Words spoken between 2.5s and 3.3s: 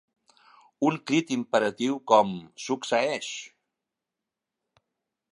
succeeix!